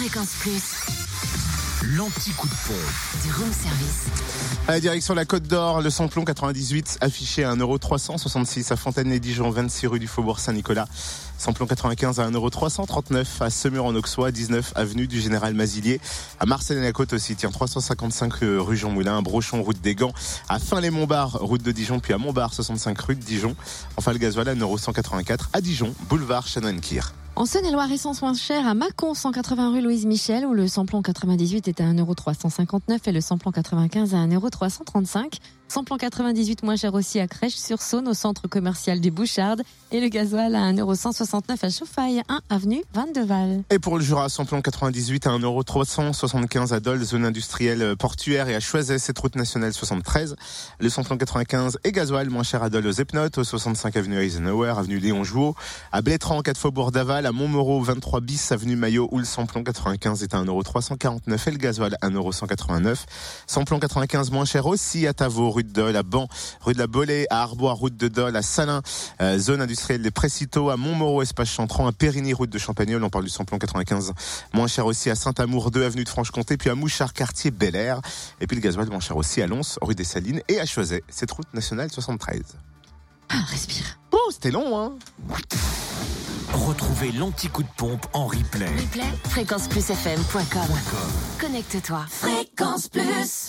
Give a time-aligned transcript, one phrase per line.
[0.00, 0.62] Fréquence Plus,
[1.94, 3.22] L'anti-coup de pompe.
[3.22, 4.06] du room service.
[4.66, 9.88] À la direction la Côte d'Or, le samplon 98 affiché à 1,366€ à Fontaine-les-Dijon, 26
[9.88, 10.88] rue du Faubourg Saint-Nicolas.
[11.36, 16.00] Samplon 95 à 1,339€ à Semur en Auxois, 19 avenue du Général Mazilier.
[16.38, 20.14] À Marseille-la-Côte aussi, tiens, 355 rue Jean Moulin, à Brochon, route des Gants.
[20.48, 23.54] À Fin-les-Montbard, route de Dijon, puis à Montbard, 65 rue de Dijon.
[23.98, 27.12] Enfin, le gasoil à 1,184€ à Dijon, boulevard Chanoine-Kir.
[27.40, 31.68] En Saône-et-Loire, essence moins chère à Mâcon, 180 rue Louise Michel, où le samplon 98
[31.68, 35.38] est à 1,359€ et le samplon 95 à 1,335€.
[35.70, 39.54] Samplon 98 moins cher aussi à Crèche-sur-Saône, au centre commercial du Bouchard.
[39.92, 43.62] Et le gasoil à 1,169€ à Chauffaille, 1 avenue Vandeval.
[43.70, 48.60] Et pour le Jura, samplon 98 à 1,375€ à Dole, zone industrielle portuaire et à
[48.60, 50.34] Choiset, cette route nationale 73.
[50.80, 54.74] Le samplon 95 et gasoil moins cher à Dole aux Epnotes, au 65 avenue Eisenhower,
[54.76, 55.54] avenue Léon Jouot,
[55.92, 60.24] à Blétran, 4 Faubourg d'Aval, à Montmoreau, 23 bis, avenue Maillot, où le samplon 95
[60.24, 63.04] est à 1,349€ et le gasoil à 1,189€.
[63.46, 66.26] Samplon 95 moins cher aussi à Tavaux, rue de Dole, à Ban,
[66.62, 68.80] rue de la Bolée, à Arbois, route de Dole, à Salins,
[69.20, 73.10] euh, zone industrielle des Précitaux, à Montmoreau, espace Chantran, à Périgny, route de Champagnol, on
[73.10, 74.12] parle du samplon 95,
[74.54, 78.00] moins cher aussi à Saint-Amour 2, avenue de Franche-Comté, puis à Mouchard, quartier Bel Air,
[78.40, 81.04] et puis le gasoil moins cher aussi à Lons, rue des Salines et à Choiset,
[81.10, 82.40] cette route nationale 73.
[83.28, 83.98] Ah, respire.
[84.12, 84.92] Oh, c'était long, hein
[86.52, 88.66] Retrouvez l'anti-coup de pompe en replay.
[88.66, 90.68] Replay, fréquenceplusfm.com.
[91.38, 92.04] Connecte-toi.
[92.08, 93.48] Fréquence Plus.